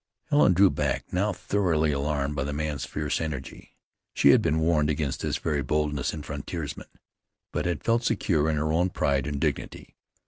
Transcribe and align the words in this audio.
Helen 0.31 0.53
drew 0.53 0.71
back, 0.71 1.05
now 1.11 1.31
thoroughly 1.31 1.91
alarmed 1.91 2.35
by 2.35 2.43
the 2.43 2.53
man's 2.53 2.85
fierce 2.87 3.21
energy. 3.21 3.77
She 4.15 4.29
had 4.29 4.41
been 4.41 4.57
warned 4.59 4.89
against 4.89 5.19
this 5.21 5.37
very 5.37 5.61
boldness 5.61 6.11
in 6.11 6.23
frontiersmen; 6.23 6.87
but 7.51 7.67
had 7.67 7.83
felt 7.83 8.03
secure 8.03 8.49
in 8.49 8.55
her 8.57 8.73
own 8.73 8.89
pride 8.89 9.27
and 9.27 9.39
dignity. 9.39 9.95